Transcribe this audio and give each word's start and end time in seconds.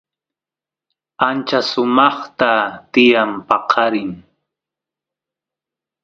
ancha 1.27 1.59
sumaqta 1.71 2.51
tiyan 2.91 3.31
paqarin 3.47 4.11